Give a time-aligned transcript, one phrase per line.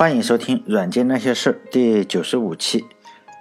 [0.00, 2.82] 欢迎收听《软件那些事》第九十五期，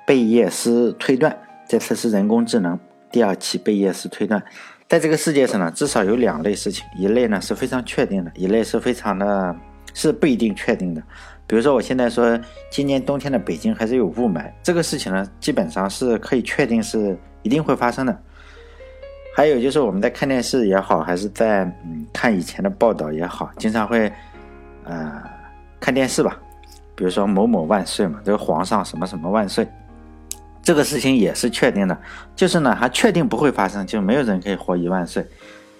[0.05, 1.33] 贝叶斯推断。
[1.65, 2.77] 这次是人工智能
[3.09, 4.43] 第二期贝叶斯推断。
[4.85, 9.55] 在这个世界上呢，至少有两类事情，一类呢是非常确定的，一类是非常的，
[9.93, 11.01] 是不一定确定的。
[11.47, 12.37] 比如说，我现在说
[12.69, 18.21] 今年冬天的北京还是有雾霾，这个事情呢，基本上是可以确定是一定会发生的。
[19.33, 24.11] 还有就是我们在看电视也好，还是在嗯看以前的报道也好，经常会
[24.83, 25.23] 呃
[25.79, 26.37] 看电视吧。
[26.99, 29.65] 比如说某某万岁嘛，这个皇上什么什么万岁，
[30.61, 31.97] 这个事情也是确定的，
[32.35, 35.25] 就是呢还确定不会发生，就没有人可以活一万岁。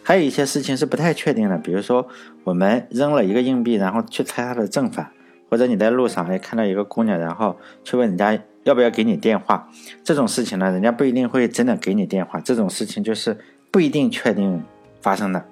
[0.01, 2.07] 还有一些事情是不太确定的，比如说
[2.45, 5.11] 我们扔了一个硬币，然后去猜它的正反，
[5.49, 9.69] 或者你在路上哎看到一个姑娘，然后去问人家要不要给你电话，
[10.05, 13.37] 这种事情呢，人家不一定会真的给你电话，这种事情就是
[13.69, 14.63] 不一定确定
[15.01, 15.45] 发生的。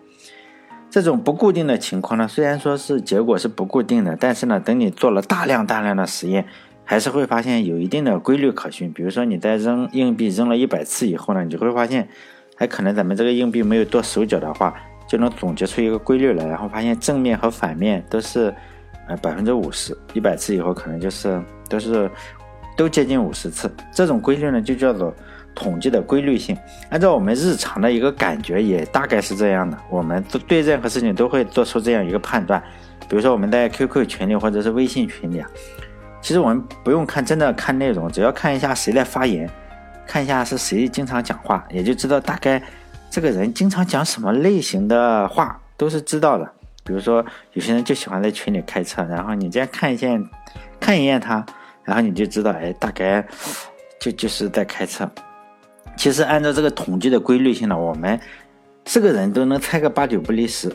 [0.90, 6.46] 这种不固定的情况呢，虽然说是结果是不固定的，但是呢，等你做了大量大量的实验，
[6.86, 8.92] 还是会发现有一定的规律可循。
[8.94, 12.08] 比如说你在扔硬币扔了一百次以后呢，你就会发现，
[12.56, 14.74] 还可能咱们这个硬币没有剁手脚的话，
[15.08, 18.54] 就能总结出一个规律来，然后发现正面和反面都是，
[19.08, 22.10] 呃百分之五十，一百次以后可能就是都是
[22.78, 23.70] 都接近五十次。
[23.92, 25.14] 这种规律呢，就叫做。
[25.58, 26.56] 统计的规律性，
[26.90, 29.76] 按照我们日常的一个感觉，也大概是这样的。
[29.90, 32.64] 我们对任何事情都会做出这样一个判断。
[33.10, 35.50] 比如说我们在 QQ 群里或者是微信群里啊，
[36.22, 39.50] 其实我们不用看真的看内容，只要看一下谁在发言，
[40.06, 42.62] 看一下是谁经常讲话，也就知道大概
[43.10, 46.48] 这个人经常讲什么类型的话，都是知道的。
[46.84, 50.24] 比如说有些人就喜欢在群里开车，然后你这样看一眼，
[50.80, 51.44] 看一眼他，
[51.84, 53.26] 然后你就知道，哎，大概
[54.00, 55.10] 就就是在开车。
[55.98, 58.20] 其实按照这个统计的规律性呢，我们
[58.86, 60.72] 是个人都能猜个八九不离十。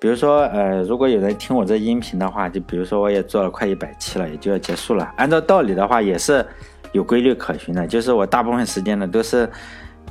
[0.00, 5.12] 比如说，呃，如果有人听我这音频的话，就比如说我也做了快一百期了，也就要结束了。
[5.16, 6.44] 按照道理的话，也是
[6.90, 7.86] 有规律可循的。
[7.86, 9.48] 就是我大部分时间呢都是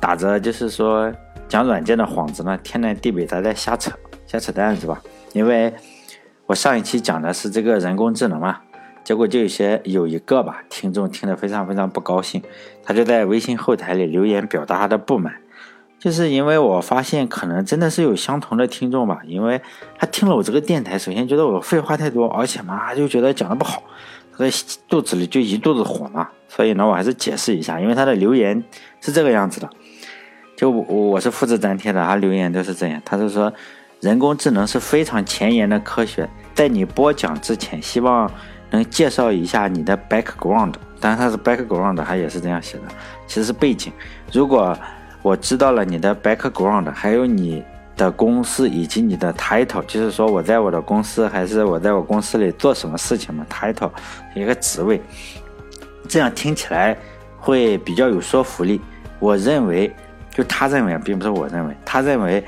[0.00, 1.12] 打着就是说
[1.46, 3.92] 讲软件的幌子呢，天南地北的在瞎扯
[4.26, 4.98] 瞎扯淡是吧？
[5.34, 5.74] 因为
[6.46, 8.60] 我上一期讲的是这个人工智能嘛。
[9.04, 12.40] 结果就有些有一个吧，听众听得非常非常不高兴，
[12.84, 15.34] 他就在微信后台里留言表达他的不满，
[15.98, 19.60] 就是因为我发现可能真的是有相同的听众吧，因为
[19.98, 23.82] 他听了我这个电台，首先觉得我废话太多，而且嘛就觉得讲的不好，
[24.38, 24.44] 他
[24.88, 28.62] 肚子里就一肚子火嘛，所以呢我还是解释一下，因为他的留言
[29.00, 29.68] 是这个样子的，
[30.56, 33.52] 就我我是复制粘贴的，他留言都是这样，他是说
[34.00, 38.30] 人工智能是非常前沿的科学，在你播讲之前，希望。
[38.72, 42.84] 能介绍一下你的 background，当然它是 background，它也是这样写的，
[43.26, 43.92] 其实是背景。
[44.32, 44.76] 如果
[45.22, 47.62] 我知道了你的 background，还有你
[47.96, 53.90] 的公司以及你的 title，就是说我在我的公司还是我在我公司里做什么事情嘛，title
[54.34, 55.00] 一个职位，
[56.08, 56.96] 这样听起来
[57.38, 58.80] 会比较有说服力。
[59.18, 59.94] 我认为，
[60.30, 62.44] 就他认为，并不是我认为，他认为。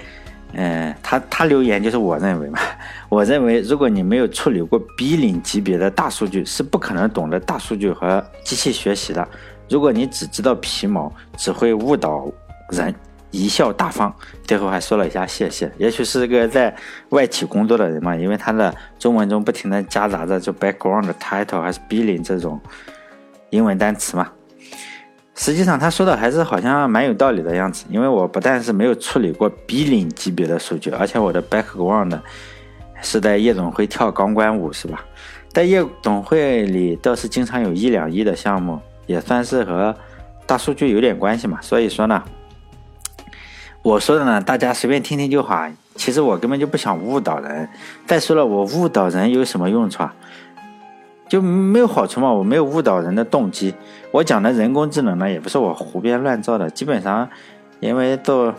[0.56, 2.58] 嗯，他他留言就是我认为嘛，
[3.08, 9.26] 我认为如果你没有处理过 B 零级别的大数据，是不可能懂得大数据和机器学习的。
[9.68, 12.30] 如果你只知道皮毛，只会误导
[12.70, 12.94] 人，
[13.32, 14.14] 贻笑大方。
[14.46, 16.74] 最后还说了一下谢谢， 也许是个在
[17.08, 22.60] 外企工作的人嘛，因为他的中文中不停的夹杂着就 background title 还是 B 零这种
[23.50, 24.30] 英文单词嘛。
[25.34, 27.84] 实际上，他说的还是好像蛮有道理的样子。
[27.90, 32.20] 因为我不但是没有处理过 B 零级别的数据，而且我的 background
[33.02, 35.04] 是在夜总会跳钢管舞，是吧？
[35.48, 39.94] 在夜总会里倒是经常有一两亿的项目，也算是和
[40.46, 41.58] 大数据有点关系嘛。
[41.60, 42.22] 所以说呢，
[43.82, 45.68] 我说的呢，大家随便听听就好。
[45.96, 47.68] 其实我根本就不想误导人。
[48.06, 50.14] 再说了，我误导人有什么用处啊？
[51.34, 52.32] 就没有好处嘛？
[52.32, 53.74] 我没有误导人的动机。
[54.12, 56.70] 我讲的人工智能呢，也不是我胡编乱造的。
[56.70, 57.28] 基本上，
[57.80, 58.54] 因为都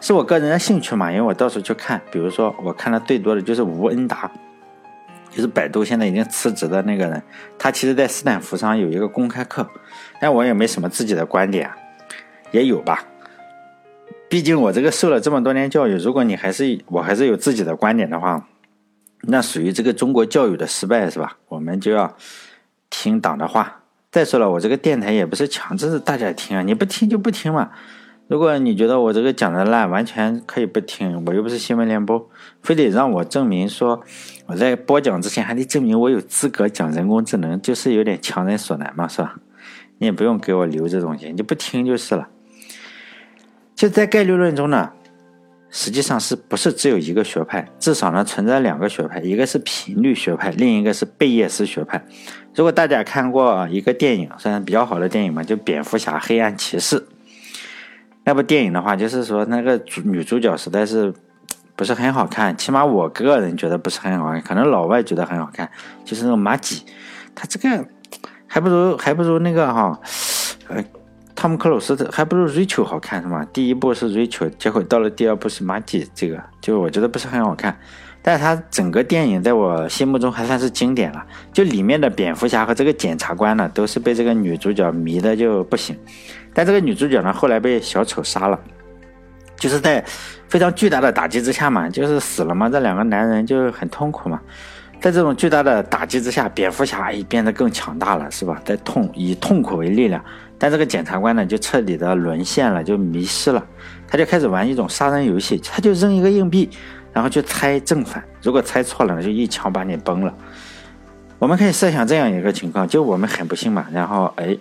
[0.00, 1.12] 是我个人的兴趣嘛。
[1.12, 4.30] 因为我到处去看，比如说我看的最多的就是吴恩达，
[5.28, 7.22] 就是百度现在已经辞职的那个人。
[7.58, 9.68] 他其实在斯坦福上有一个公开课，
[10.18, 11.68] 但我也没什么自己的观点，
[12.50, 13.04] 也有吧。
[14.30, 18.46] 毕竟我这个受了这么多年教育，如果你还是我还是有自己的观点的话。
[19.22, 21.36] 那属于这个中国教育的失败是吧？
[21.48, 22.16] 我们就要
[22.88, 23.82] 听党的话。
[24.10, 27.70] 再说了，我这个电台也不是强制大家听啊，你不听就不听嘛。
[28.26, 31.22] 如果你觉得我这个讲的烂，完全可以不听。
[31.26, 32.28] 我又不是新闻联播，
[32.62, 34.02] 非得让我证明说
[34.46, 39.36] 我在播讲之前还得证明我有资格讲人工智能，就是有点强人所难嘛，是吧？
[39.98, 42.28] 你也不用给我留这东西，你不听就是了。
[43.76, 44.92] 就在概率论中呢。
[45.70, 47.66] 实际上是不是只有一个学派？
[47.78, 52.04] 至少呢存在两个学派，一个是频率学派，另一个是贝叶斯学派。
[52.54, 57.00] 如果大家看过一个电影，算是比较好的电影嘛，就《蝙蝠侠：黑暗骑士》
[58.24, 61.14] 那部电影的话，就是说那个主女主角实在是
[61.76, 65.70] 不是很好看，起码我个人觉得不是很好看，可能老外觉得很好看，
[66.04, 66.84] 就是那种马吉，
[67.34, 67.86] 他这个
[68.46, 70.00] 还不如还不如那个哈，
[70.68, 70.84] 呃。
[71.34, 73.46] 汤姆克鲁斯的还不如 Rachel 好看是吗？
[73.52, 77.76] 第一部是 Rachel，结果到了第二部是 Maggie，这个就我觉得不是很好看。
[78.22, 81.24] 但是它整个电影在我心目中还算是经典了。
[81.54, 85.96] 就里面的蝙蝠侠和这个检察官呢，都是被这个女主角迷的就不行。
[86.52, 88.60] 但这个女主角呢，后来被小丑杀了，
[89.56, 90.04] 就是在
[90.48, 92.68] 非常巨大的打击之下嘛，就是死了嘛。
[92.68, 94.38] 这两个男人就很痛苦嘛。
[95.00, 98.60] 在这种巨大的打击之下，蝙蝠侠也变得更强大了，是吧？
[98.66, 100.22] 在痛以痛苦为力量。
[100.60, 103.66] 但这个检察官呢，就彻底的沦陷了，就迷失了。
[104.06, 106.68] 他就开始玩一种杀人游戏，他就扔一个硬币，
[107.14, 108.22] 然后去猜正反。
[108.42, 110.34] 如果猜错了呢，就一枪把你崩了。
[111.38, 114.54] 我们可以设想这样一个情况：就我们很不幸嘛，然后哎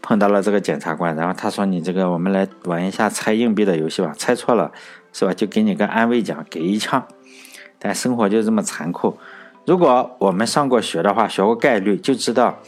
[0.00, 4.14] 碰到了这个检察官，然后他说：“你这个，我们来玩一下猜硬币的游戏吧。
[4.16, 4.72] 猜错了
[5.12, 5.34] 是吧？
[5.34, 7.06] 就给你个安慰奖，给一枪。”
[7.78, 9.18] 但生活就这么残酷。
[9.66, 12.58] 如果我们上过学的话，学过概率，就知道。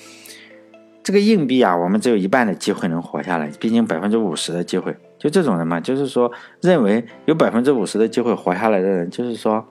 [1.07, 6.29] 这个硬币啊，我们只有一半的机会能活下来，毕竟百分之五十的机会，就这种人嘛，就是说
[6.61, 9.65] 认为有百分之五十的机会活下来的人，就是说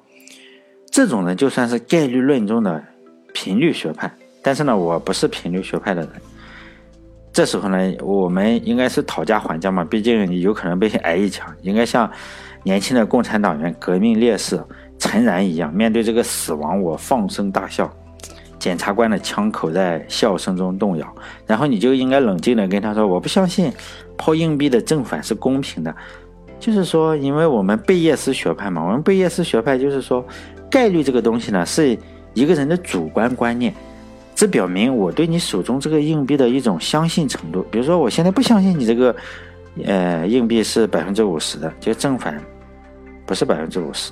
[0.90, 2.82] 这种人就算是概率论中的
[3.34, 4.10] 频率学派。
[4.42, 6.10] 但是呢，我不是频率学派的人。
[7.34, 12.10] 这时候呢，我们应该是讨价还价嘛，毕竟你有可能被挨一枪，应该像
[12.64, 14.58] 年轻的共产党员、革命烈士
[14.98, 17.94] 陈然一样，面对这个死亡，我放声大笑。
[18.66, 21.16] 检察官的枪口在笑声中动摇，
[21.46, 23.72] 然后你就应该冷静的跟他说：“我不相信
[24.18, 25.96] 抛硬币的正反是公平的。”
[26.60, 30.26] 就是说，因为我们贝叶斯学派嘛，我们贝叶斯学派就是说，
[30.68, 31.96] 概率这个东西呢是
[32.34, 33.72] 一个人的主观观念，
[34.34, 37.64] 这表明我对你手中这个硬币的一种相信程度。
[37.70, 39.16] 比如说，我现在不相信你这个，
[39.86, 42.42] 呃，硬币是百分之五十的，就正反
[43.28, 44.12] 不是百分之五十。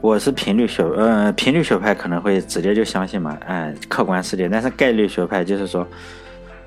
[0.00, 4.48] 我是频率学，呃，频率学派可能会直接就相信嘛，哎，客观世界。
[4.48, 5.86] 但是概率学派就是说，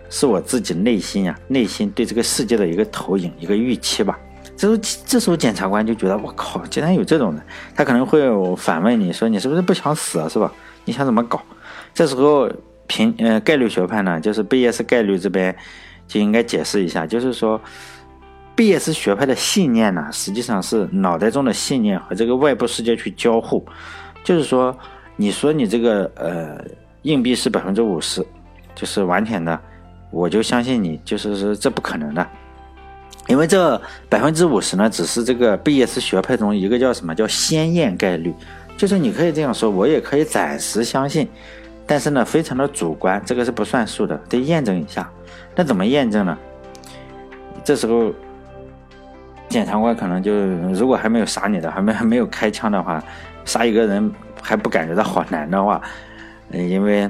[0.07, 4.19] 是我自己内心呀，内心对这个世界的一个投影，一个预期吧。
[4.55, 7.41] 这时候，这时候检察官就觉得，我靠，竟然有这种人，
[7.75, 8.21] 他可能会
[8.55, 10.53] 反问你说，你是不是不想死啊，是吧？
[10.85, 11.41] 你想怎么搞？
[11.91, 12.47] 这时候，
[12.85, 15.55] 频，呃，概率学派呢，就是贝叶斯概率这边
[16.07, 17.59] 就应该解释一下，就是说。
[18.55, 23.65] 贝叶斯学派的信念呢，实际上是脑袋中的信念和这个外部世界去交互。
[24.23, 24.77] 就是说，
[25.15, 26.63] 你说你这个呃
[27.01, 28.23] 硬币是百分之五十，
[28.75, 29.59] 就是完全的，
[30.11, 32.25] 我就相信你，就是说这不可能的，
[33.27, 38.31] 因为这百分之五十呢，只是这个贝叶斯学派中一个叫什么叫先验概率，
[38.77, 41.27] 就是你可以这样说，我也可以暂时相信，
[41.87, 45.09] 但是呢，非常的主观，这个是不算数的，得验证一下。
[45.55, 46.37] 那怎么验证呢？
[47.63, 48.13] 这时候。
[49.49, 50.33] 检察官可能就，
[50.73, 53.03] 如果还没有杀你的，还没还没有开枪的话，
[53.45, 54.11] 杀一个人
[54.41, 55.81] 还不感觉到好难的话，
[56.51, 57.07] 因为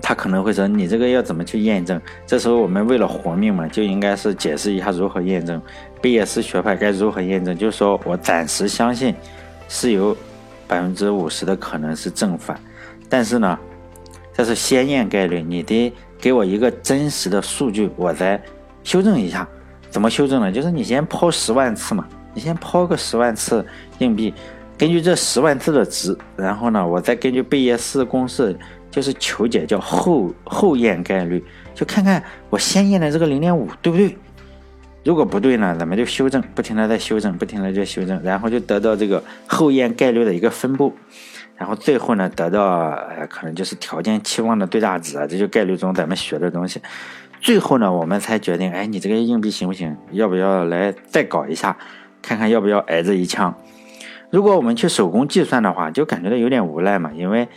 [0.00, 2.00] 他可能会说你这个要怎么去验证？
[2.26, 5.60] 这时候我们为了活命嘛，就应该是解释一下如何验证。
[6.00, 7.56] 贝叶斯学派该如何验证？
[7.56, 9.14] 就是说我暂时相信
[9.68, 10.16] 是有
[10.66, 12.58] 百分之五十的可能是正反，
[13.08, 13.58] 但是呢，
[14.32, 18.40] 这是先验概率，你得给我一个真实的数据，我再
[18.84, 19.46] 修正一下。
[19.96, 20.52] 怎么修正呢？
[20.52, 23.64] 就是你先抛十万次嘛，你先抛个十万次
[23.96, 24.34] 硬币，
[24.76, 28.54] 根据这十万次的值，然后呢，我再根据贝叶斯公式，
[28.90, 31.42] 就是求解，叫后后验概率，
[31.74, 34.14] 就看看我先验的这个零点五对不对。
[35.02, 40.92] 如果不对呢，咱们就修正，不停的在修正，不停的在修正，然后就得到这个后验概率的一个分布，
[41.56, 46.82] 然后最后呢，得到呃可能就是条件期望的最大值啊，这就概率中咱们学的东西。
[47.40, 49.96] 最后呢，我们才决定，哎，你这个硬币行不行？
[50.10, 51.76] 要不要来再搞一下，
[52.20, 53.54] 看看要不要挨这一枪？
[54.30, 57.48] 如果我们去手工计算的话，就感觉到有点无奈嘛，因为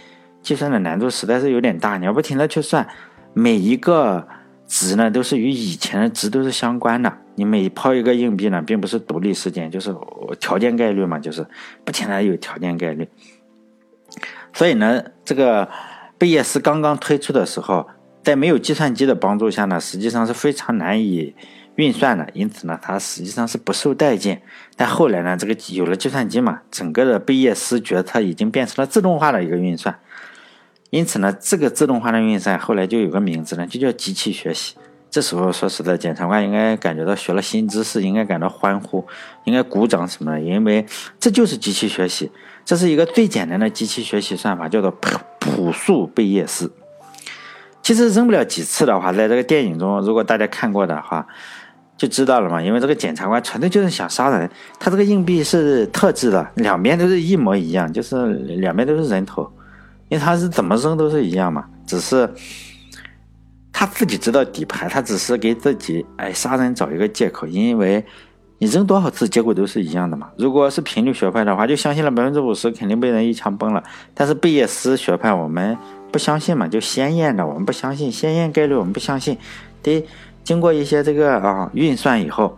[0.43, 2.87] 计算的难度实在是有点大，你要不停的去算，
[3.33, 4.27] 每一个
[4.67, 7.11] 值呢都是与以前的值都是相关的。
[7.35, 9.95] 你每抛一个硬币呢，并不是独立事件，就是
[10.39, 11.47] 条件概率嘛，就是
[11.83, 13.07] 不停的有条件概率。
[14.53, 15.67] 所以呢，这个
[16.17, 17.87] 贝叶斯刚刚推出的时候。
[18.29, 21.33] 在没有计算机的帮助下呢，实际上是非常难以
[21.77, 24.43] 运算的，因此呢，它实际上是不受待见。
[24.75, 29.97] 但后来呢，这个有了计算机嘛，整个的贝叶斯决策已经变成了自动化的一个运算。
[30.91, 34.75] 因此呢，这个自动化的运算后来就有个名字呢，就叫机器学习。
[35.09, 39.03] 这时候说实在，检察官应该感觉到学了新知识，应该感到欢呼，
[39.45, 40.85] 应该鼓掌什么的，因为
[41.19, 42.31] 这就是机器学习，
[42.63, 46.71] 这是一个最简单的机器学习算法，叫做朴朴素贝叶斯。
[47.89, 51.25] 其实扔不了几次的话，在这个电影中，如果大家看过的话，
[51.97, 52.61] 就知道了嘛。
[52.61, 54.47] 因为这个检察官纯粹就是想杀人，
[54.79, 59.41] 他这个硬币是特制的，两边都是一模一样，就是两边都是人头，
[60.09, 62.29] 因为他是怎么扔都是一样嘛，只是。
[63.73, 68.05] 他自己知道底牌，他只是给自己哎杀人找一个借口，因为
[68.59, 70.29] 你扔多少次，结果都是一样的嘛。
[70.37, 73.81] 如果是频率学派的话，就相信了百分之五十，肯定被人一枪崩了。
[74.13, 75.75] 但是贝叶斯学派，我们
[76.11, 79.37] 不相信嘛，就先验的，我们不相信先验概率，我们不相信，
[79.81, 80.05] 得
[80.43, 82.57] 经过一些这个啊运算以后，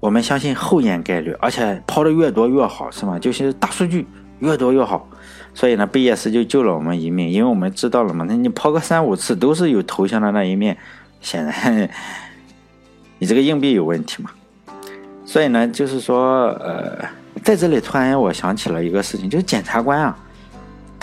[0.00, 3.18] 我们相信后验概率，而且抛的越多越好，是吗？
[3.18, 4.06] 就是大数据
[4.40, 5.08] 越多越好。
[5.54, 10.76] 所以呢，贝叶斯就救了我们一命，因为我们知道了嘛，那你抛个三五次都是有头像的那一面，
[11.20, 11.88] 显然
[13.20, 14.30] 你这个硬币有问题嘛。
[15.26, 17.06] 所以呢，就是说，呃，
[17.44, 20.18] 在这里突然我想起了一个事情，就是检察官啊，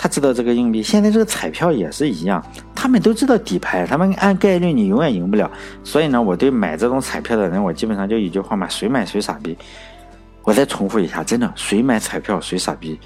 [0.02, 2.42] 他知道这个硬币，现在这个彩票也是一样，
[2.74, 5.50] 他们都知道底牌，他们按概率你永远赢不了。
[5.84, 9.54] 所以呢，我对买这种彩票的人，我基本上就一句话嘛，谁买谁傻逼。
[10.42, 12.98] 我再重复一下，真的，谁买彩票谁傻逼。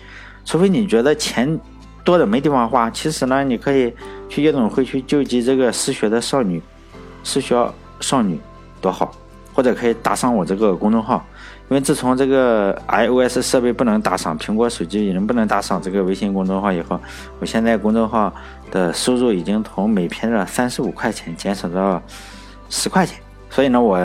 [0.44, 1.58] 除非你觉得钱
[2.04, 3.92] 多的没地方花，其实呢，你可以
[4.28, 6.62] 去夜总会去救济这个失学的少女、
[7.24, 8.38] 失学少女，
[8.80, 9.10] 多好！
[9.52, 11.26] 或者可以打赏我这个公众号，
[11.75, 17.00] 因为自从这个 iOS 设备不能打赏，苹果手机也能不能打赏这个微信公众号以后，
[17.40, 18.33] 我现在公众号
[18.71, 22.00] 的收入已经从每篇的三十五块钱减少到
[22.71, 23.19] 十块钱，
[23.50, 23.99] 所以呢，我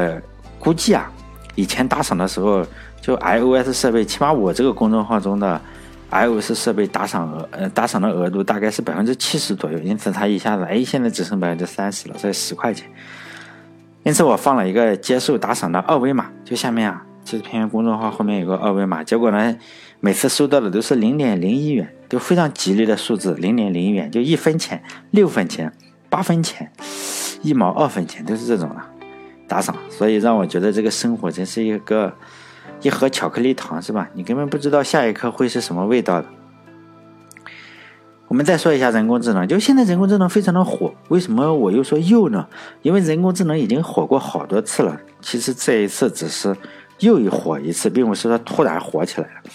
[0.58, 1.12] 估计啊，
[1.54, 2.66] 以前打赏的时候，
[3.00, 5.62] 就 iOS 设备，起码我这个公众号中的。
[6.12, 12.90] iOS 设备打赏额，呃，打赏的额度大概是百分之七十左右，因此它一下子，哎，现在只剩百分之三十了，所以十块钱。
[14.02, 19.56] 因此我放了一个接受打赏的二维码，就下面啊，这篇公众号后面有个二维码，结果呢，
[20.00, 25.72] 每次收到的都是零点零一元，都非常吉利的数字，零点零一元，就一分钱、六分钱、
[26.10, 26.72] 八分钱、
[27.44, 28.76] 一毛二分钱，都是这种的
[29.48, 32.14] 打赏，所以让我觉得这个生活真是一个。
[32.82, 34.10] 一盒巧克力糖是吧？
[34.14, 36.28] 你根本不知道下一刻会是什么味道的。
[38.30, 42.48] 我们再说一下人工智能，就现在人工智能非常的火，为什么我又说又呢？
[42.82, 46.56] 因为人工智能已经火过好多次了，其实这一次只是
[47.00, 49.52] 又一火一次，并不是说突然火起来了。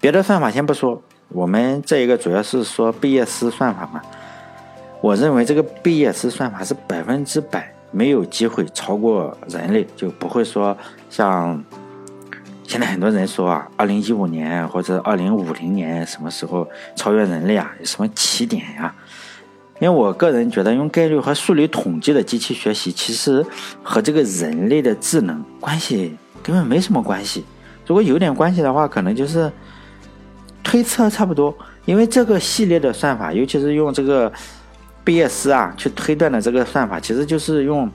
[0.00, 4.00] 别的算法先不说，我们这一个主要是说贝叶斯算法嘛。
[5.00, 10.76] 我认为这个贝叶斯算法是百分之百没有机会超过人类，就不会说
[11.08, 11.62] 像。
[12.62, 17.68] 现在很多人说啊，二零一五年或者二零五零年什么时候超越人类啊？
[17.80, 18.94] 有什么起点呀？
[19.80, 23.44] 因为我个人觉得，用概率和数理统计的机器学习，其实
[23.82, 27.44] 和这个人类的智能关系根本没什么关系。
[27.86, 29.50] 如果有点关系的话，可能就是
[30.62, 31.56] 推测差不多。
[31.84, 34.32] 因为这个系列的算法，尤其是用这个
[35.02, 37.90] 贝叶斯啊去推断的这个算法，其实就是用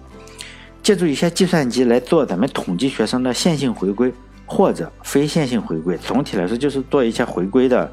[0.84, 4.14] 借助一些计算机来做咱们统计学生的线性回归。
[4.48, 7.92] 或者非线性回归，总体来说就是做一些回归的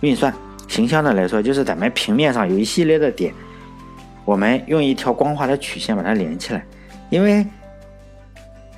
[0.00, 0.30] 运算。
[0.68, 3.32] 形象的来说，就是咱们平面上有一系列的点，
[4.26, 6.62] 我们用一条光滑的曲线把它连起来。
[7.08, 7.46] 因为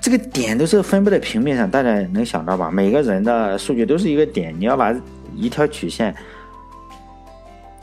[0.00, 2.70] 这个点都是分布在平面上，大家能想到吧？
[2.70, 4.94] 每个人的数据都是一个点，你要把
[5.36, 6.14] 一条曲线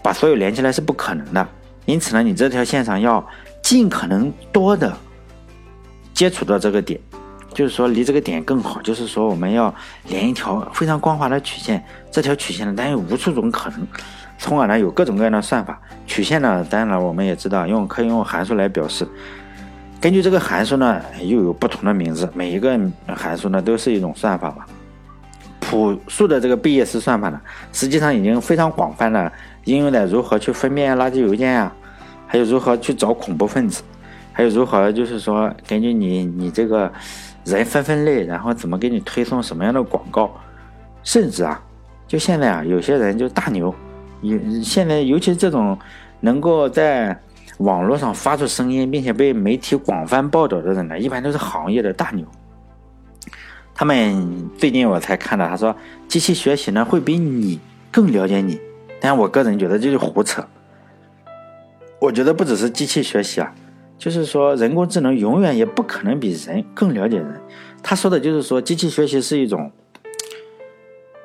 [0.01, 1.47] 把所有连起来是不可能的。
[1.85, 3.25] 因此呢，你这条线上要
[3.61, 4.97] 尽可能多的
[6.13, 6.99] 接触到这个点。
[7.53, 8.81] 就是说，离这个点更好。
[8.81, 9.73] 就是说，我们要
[10.09, 11.83] 连一条非常光滑的曲线。
[12.11, 13.87] 这条曲线呢，当然有无数种可能，
[14.37, 15.79] 从而呢有各种各样的算法。
[16.05, 19.07] 曲线呢，当然了，我们也知道用可以用函数来表示。
[19.99, 22.29] 根据这个函数呢，又有不同的名字。
[22.33, 24.67] 每一个函数呢，都是一种算法吧。
[25.59, 27.41] 朴素的这个贝叶斯算法呢，
[27.73, 29.31] 实际上已经非常广泛的
[29.65, 31.71] 应用在如何去分辨垃圾邮件呀，
[32.27, 33.81] 还有如何去找恐怖分子，
[34.31, 36.91] 还有如何就是说根据你你这个。
[37.45, 40.29] 人分分类，然后怎么给你推送什么样的广告？
[41.01, 41.57] 甚至啊，
[42.05, 43.73] 就现在啊，有些人就大牛，
[44.19, 45.79] 有现在尤其这种
[46.19, 47.17] 能够在
[47.57, 52.25] 网络上发出声音，并且被媒体广泛报道的人呢，一般都是行业的大牛。
[53.73, 55.75] 他们最近我才看到，他说
[56.07, 57.59] 机器学习呢会比你
[57.91, 58.59] 更了解你，
[58.99, 60.45] 但我个人觉得这是胡扯。
[61.99, 63.53] 我觉得不只是机器学习啊。
[63.97, 67.41] 就是说，人工智能永远也不可能比人更了解人。
[67.81, 69.71] 他说的就是说，机器学习是一种，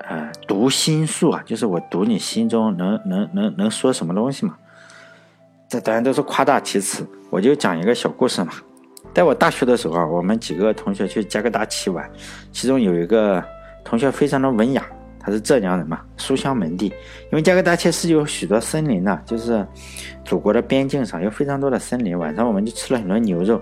[0.09, 4.57] 呃，读心术啊，就是我读你心中能能能能说什么东西嘛。
[5.73, 7.03] 这当然都是夸大其词。
[7.31, 8.53] 我就讲一个小故事嘛。
[9.15, 12.07] 在我大学的时候啊，我们几个同学去加格达奇玩，
[12.53, 13.43] 其中有一个
[13.83, 14.85] 同学非常的文雅，
[15.19, 16.89] 他是浙江人嘛，书香门第。
[16.89, 16.93] 因
[17.31, 19.67] 为加格达奇是有许多森林的，就是
[20.27, 22.19] 祖国的边境上有非常多的森林。
[22.19, 23.59] 晚上我们就吃了很多牛肉，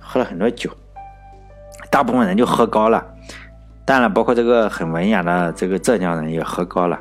[0.00, 0.68] 喝了很多酒，
[1.88, 3.06] 大部分人就喝高了。
[3.84, 7.00] 当然，包括这个很文雅的这个浙江人也喝高了。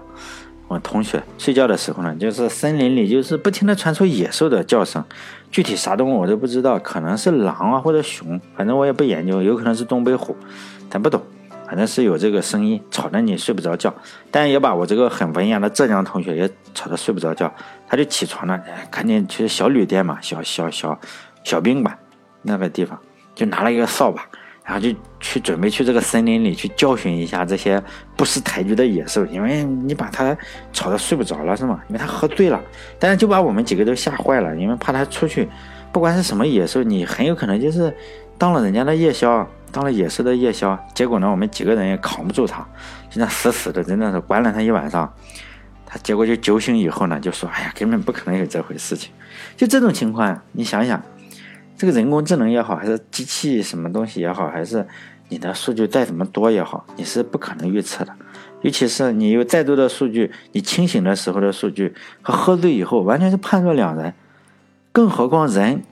[0.74, 5.04] 我同学睡觉的时候呢，就是森林里就是不停的传出野兽的叫声，
[5.52, 10.36] 具体啥动物我都不知道，可能是狼啊或者熊，反正我也不研究，有可能是东北虎，
[10.90, 11.22] 咱不懂，
[11.68, 13.94] 反正是有这个声音，吵得你睡不着觉，
[14.32, 17.54] 但也把我这个很文雅的浙江同学也吵得睡不着觉，
[17.88, 21.00] 他就起床了，赶紧去小旅店嘛，小小小
[21.44, 21.96] 小宾馆
[22.42, 23.00] 那个地方，
[23.36, 24.28] 就拿了一个扫把。
[24.64, 24.90] 然后就
[25.20, 27.84] 去准备去这个森林里去教训一下这些
[28.16, 30.36] 不识抬举的野兽，因为你把他
[30.72, 31.82] 吵得睡不着了是吗？
[31.90, 32.62] 因为他喝醉了，
[32.98, 35.50] 但是就把我们几个都吓坏了，因为怕他出去，
[35.92, 37.94] 不管是什么野兽，你很有可能就是
[38.38, 40.80] 当了人家的夜宵，当了野兽的夜宵。
[40.96, 42.66] 结果呢，我们几个人也扛不住他，
[43.10, 45.14] 就那死死的，真的是关了他一晚上。
[45.86, 49.12] 他结果就酒醒以后呢，就说：“哎呀，根本不可能有这回事情。”
[49.56, 51.00] 就这种情况，你想想。
[51.76, 54.86] 这个人工智能也好，还是机器什么东西也好，还是
[55.30, 58.14] 你的数据再怎么多也好，你是不可能预测的。
[58.62, 64.14] 尤其是你有再多的数据，你清醒的时候的数据和喝醉以后完全是判若两人。
[64.92, 65.84] 更何况人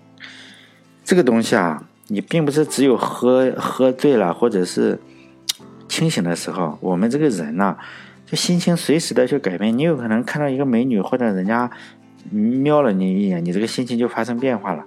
[1.03, 5.00] 这个东西啊，你并不是只有喝喝醉了或者是
[5.89, 7.75] 清醒的时候，我们这个人呢，
[8.25, 9.77] 就心情随时的去改变。
[9.77, 11.69] 你有可能看到一个美女，或者人家
[12.29, 14.85] 瞄了你一眼，你这个心情就发生变化了。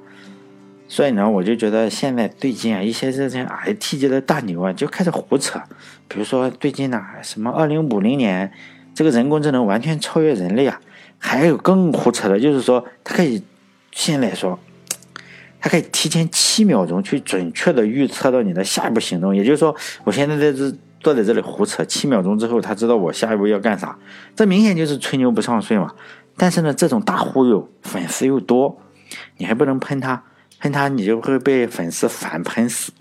[0.94, 5.60] 所以呢，我就觉得现在最近啊，一些这些 IT 界的大牛啊，就开始胡扯。
[6.06, 8.52] 比如说最近呢，什么二零五零年，
[8.94, 10.80] 这个人工智能完全超越人类啊。
[11.18, 13.42] 还有更胡扯的，就是说它可以
[13.90, 14.56] 现在说，
[15.58, 19.34] 它可以提前七秒钟去准确的预测到你的下一步行动。
[19.34, 19.74] 也就是说，
[20.04, 23.98] 我现在在这坐在这里胡扯，七秒钟之后，他知道我下一步要干啥。
[24.36, 25.92] 这明显就是吹牛不上税嘛。
[26.36, 28.80] 但是呢，这种大忽悠，粉丝又多，
[29.38, 30.22] 你还不能喷他。
[30.60, 32.92] 喷他，你就会被粉丝反喷死。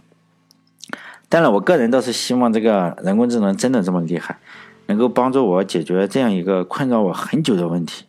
[1.29, 4.37] 当然，我个人倒是希望这个人工智能真的这么厉害，
[4.85, 8.05] 能够帮助我解决这样一个困扰我很久的问题。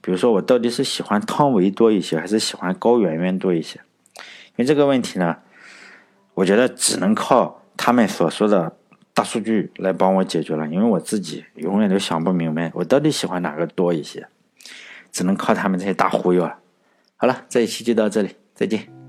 [0.00, 3.80] 比如说，我到底是喜欢汤唯多一些，还是喜欢高圆圆多一些？
[4.14, 5.36] 因为这个问题呢，
[6.34, 8.76] 我觉得只能靠他们所说的
[9.12, 10.68] 大数据来帮我解决了。
[10.68, 14.28] 因为我自己永远都想不明白，我到底喜欢哪个多一些，
[15.10, 16.56] 只能靠他们这些大忽悠了。
[17.16, 18.36] 好了，这一期就到这里。
[18.60, 18.99] 再见。